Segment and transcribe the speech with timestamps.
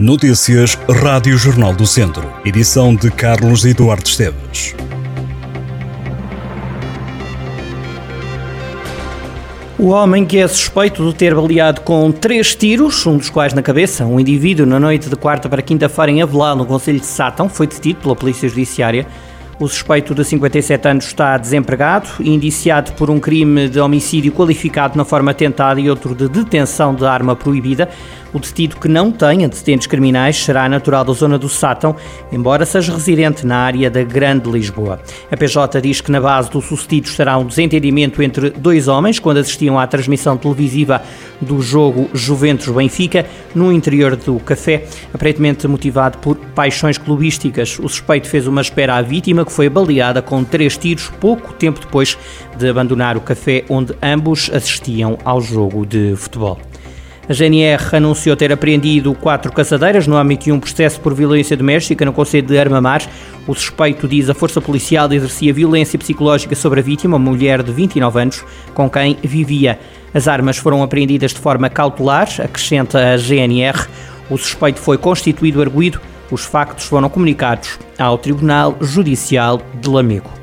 [0.00, 2.26] Notícias Rádio Jornal do Centro.
[2.42, 4.74] Edição de Carlos Eduardo Esteves.
[9.78, 13.60] O homem que é suspeito de ter baleado com três tiros, um dos quais na
[13.60, 17.46] cabeça, um indivíduo na noite de quarta para quinta-feira em Avelar, no Conselho de Sátão,
[17.46, 19.06] foi detido pela Polícia Judiciária.
[19.60, 24.96] O suspeito de 57 anos está desempregado e indiciado por um crime de homicídio qualificado
[24.96, 27.86] na forma tentada e outro de detenção de arma proibida.
[28.32, 31.96] O detido que não tem antecedentes criminais será natural da zona do Sátão,
[32.30, 35.00] embora seja residente na área da Grande Lisboa.
[35.30, 39.38] A PJ diz que na base do sucedido estará um desentendimento entre dois homens quando
[39.38, 41.02] assistiam à transmissão televisiva
[41.40, 47.78] do jogo Juventus-Benfica no interior do café, aparentemente motivado por paixões clubísticas.
[47.80, 51.80] O suspeito fez uma espera à vítima que foi baleada com três tiros pouco tempo
[51.80, 52.16] depois
[52.56, 56.69] de abandonar o café onde ambos assistiam ao jogo de futebol.
[57.30, 62.04] A GNR anunciou ter apreendido quatro caçadeiras no âmbito de um processo por violência doméstica
[62.04, 63.08] no Conselho de Armamar.
[63.46, 67.70] O suspeito diz a força policial exercia violência psicológica sobre a vítima, uma mulher de
[67.70, 69.78] 29 anos, com quem vivia.
[70.12, 73.86] As armas foram apreendidas de forma cautelar, acrescenta a GNR.
[74.28, 76.00] O suspeito foi constituído arguído.
[76.32, 80.39] Os factos foram comunicados ao Tribunal Judicial de Lamego.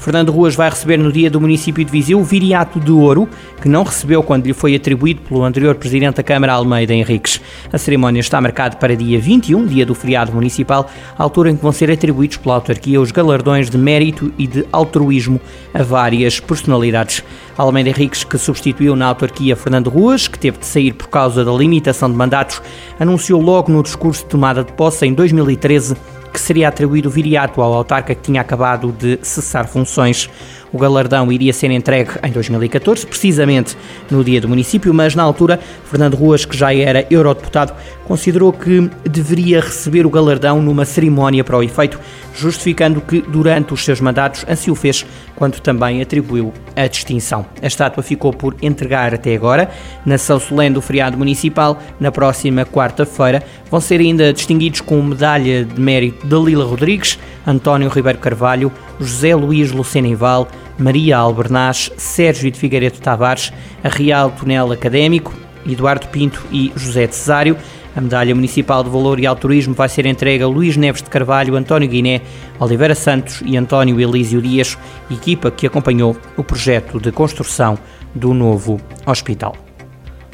[0.00, 3.28] Fernando Ruas vai receber no dia do município de Viseu o Viriato de Ouro,
[3.60, 7.38] que não recebeu quando lhe foi atribuído pelo anterior Presidente da Câmara, Almeida Henriques.
[7.70, 11.70] A cerimónia está marcada para dia 21, dia do feriado municipal, altura em que vão
[11.70, 15.38] ser atribuídos pela autarquia os galardões de mérito e de altruísmo
[15.74, 17.22] a várias personalidades.
[17.58, 21.52] Almeida Henriques, que substituiu na autarquia Fernando Ruas, que teve de sair por causa da
[21.52, 22.62] limitação de mandatos,
[22.98, 25.94] anunciou logo no discurso de tomada de posse em 2013
[26.32, 30.30] que seria atribuído viriato ao autarca que tinha acabado de cessar funções.
[30.72, 33.76] O galardão iria ser entregue em 2014, precisamente
[34.10, 37.72] no dia do município, mas na altura, Fernando Ruas, que já era eurodeputado,
[38.04, 41.98] considerou que deveria receber o galardão numa cerimónia para o efeito,
[42.34, 45.04] justificando que durante os seus mandatos assim o fez,
[45.36, 47.46] quando também atribuiu a distinção.
[47.62, 49.70] A estátua ficou por entregar até agora,
[50.04, 53.42] na São Solene do feriado municipal, na próxima quarta-feira.
[53.70, 59.72] Vão ser ainda distinguidos com medalha de mérito Dalila Rodrigues, António Ribeiro Carvalho, José Luís
[59.72, 60.48] Lucenival,
[60.80, 63.52] Maria Albernaz, Sérgio de Figueiredo Tavares,
[63.84, 65.34] a Real Tunel Académico,
[65.68, 67.56] Eduardo Pinto e José de Cesário.
[67.94, 71.56] A medalha municipal de valor e altruísmo vai ser entregue a Luís Neves de Carvalho,
[71.56, 72.22] António Guiné,
[72.58, 74.78] Oliveira Santos e António Elísio Dias,
[75.10, 77.76] equipa que acompanhou o projeto de construção
[78.14, 79.54] do novo hospital.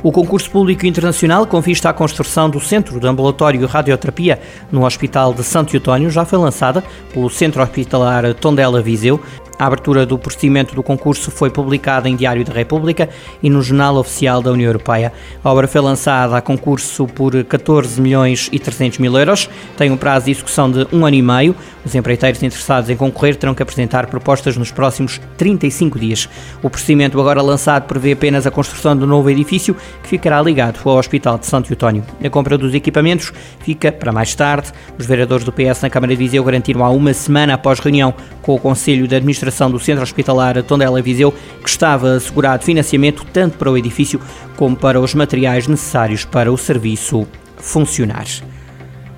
[0.03, 4.39] O concurso público internacional com vista à construção do Centro de Ambulatório e Radioterapia
[4.71, 9.21] no Hospital de Santo Eutónio já foi lançada pelo Centro Hospitalar Tondela Viseu
[9.59, 13.09] a abertura do procedimento do concurso foi publicada em Diário da República
[13.43, 15.13] e no Jornal Oficial da União Europeia.
[15.43, 19.97] A obra foi lançada a concurso por 14 milhões e 300 mil euros, tem um
[19.97, 21.57] prazo de execução de um ano e meio.
[21.85, 26.29] Os empreiteiros interessados em concorrer terão que apresentar propostas nos próximos 35 dias.
[26.63, 30.97] O procedimento agora lançado prevê apenas a construção do novo edifício que ficará ligado ao
[30.97, 32.05] Hospital de Santo Eutónio.
[32.23, 34.73] A compra dos equipamentos fica para mais tarde.
[34.99, 38.13] Os vereadores do PS na Câmara de Viseu garantiram há uma semana após reunião
[38.43, 43.25] com o Conselho de Administração administração do Centro Hospitalar Tondela Viseu, que estava assegurado financiamento
[43.33, 44.21] tanto para o edifício
[44.57, 47.27] como para os materiais necessários para o serviço
[47.57, 48.27] funcionar.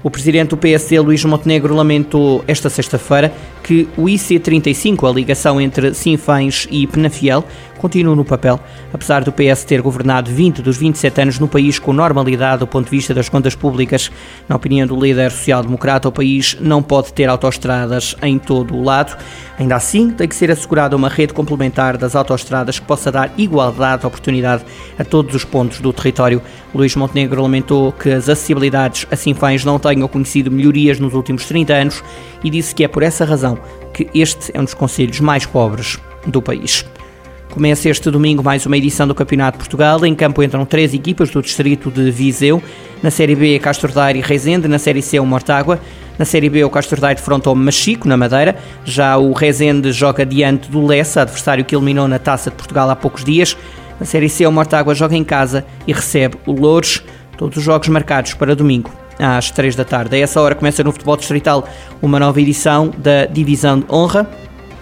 [0.02, 3.32] O presidente do PSD, Luís Montenegro, lamentou esta sexta-feira
[3.64, 7.44] que o IC35, a ligação entre Sinfãs e Penafiel,
[7.78, 8.60] continua no papel,
[8.92, 12.84] apesar do PS ter governado 20 dos 27 anos no país com normalidade do ponto
[12.84, 14.10] de vista das contas públicas.
[14.48, 19.16] Na opinião do líder social-democrata, o país não pode ter autoestradas em todo o lado.
[19.58, 24.02] Ainda assim, tem que ser assegurada uma rede complementar das autoestradas que possa dar igualdade
[24.02, 24.64] de oportunidade
[24.98, 26.42] a todos os pontos do território.
[26.74, 31.72] Luís Montenegro lamentou que as acessibilidades a Sinfãs não tenham conhecido melhorias nos últimos 30
[31.72, 32.04] anos
[32.42, 33.58] e disse que é por essa razão
[33.92, 36.84] que este é um dos conselhos mais pobres do país.
[37.58, 40.06] Começa este domingo mais uma edição do Campeonato de Portugal.
[40.06, 42.62] Em campo entram três equipas do distrito de Viseu.
[43.02, 44.68] Na Série B, Castro Daire e Rezende.
[44.68, 45.80] Na Série C, o Mortágua.
[46.16, 48.56] Na Série B, o Castro Daire defrontou Machico, na Madeira.
[48.84, 52.94] Já o Rezende joga diante do Lessa, adversário que eliminou na Taça de Portugal há
[52.94, 53.56] poucos dias.
[53.98, 57.02] Na Série C, o Mortágua joga em casa e recebe o Louros.
[57.36, 58.88] Todos os jogos marcados para domingo
[59.18, 60.14] às 3 da tarde.
[60.14, 61.68] A essa hora começa no futebol distrital
[62.00, 64.30] uma nova edição da Divisão de Honra.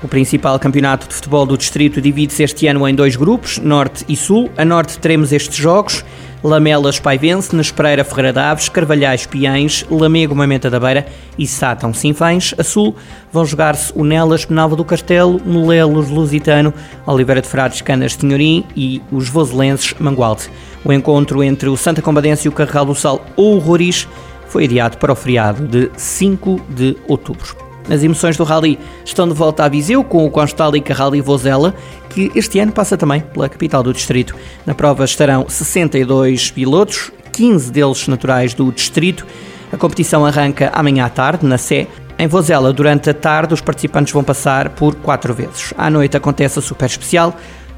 [0.06, 4.14] O principal campeonato de futebol do distrito divide-se este ano em dois grupos, Norte e
[4.14, 4.48] Sul.
[4.56, 6.04] A Norte teremos estes jogos:
[6.44, 12.54] Lamelas Paivense, Nespereira Ferreira Daves, Carvalhais Piães, Lamego Mamenta da Beira e Sátão Sinfães.
[12.56, 12.94] A Sul
[13.32, 16.72] vão jogar-se o Nelas Penalva do Castelo, Molelos Lusitano,
[17.04, 20.48] Oliveira de Frades Canas Tinhorim e os Voselenses Mangualde.
[20.84, 24.06] O encontro entre o Santa Combadense e o Carregal do Sal ou o Roriz
[24.46, 27.65] foi adiado para o feriado de 5 de outubro.
[27.88, 31.74] As emoções do Rally estão de volta a Viseu com o Constalica Rally Vozela,
[32.10, 34.34] que este ano passa também pela capital do distrito.
[34.64, 39.24] Na prova estarão 62 pilotos, 15 deles naturais do distrito.
[39.72, 41.86] A competição arranca amanhã à tarde, na Sé.
[42.18, 45.72] Em Vozela, durante a tarde, os participantes vão passar por quatro vezes.
[45.78, 47.36] À noite acontece a super especial.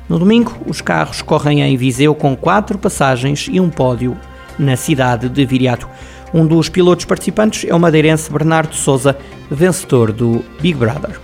[0.08, 4.16] No domingo, os carros correm em Viseu com quatro passagens e um pódio
[4.58, 5.88] na cidade de Viriato.
[6.32, 9.16] Um dos pilotos participantes é o madeirense Bernardo Souza,
[9.50, 11.18] vencedor do Big Brother.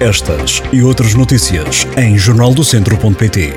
[0.00, 3.54] Estas e outras notícias em jornaldocentro.pt.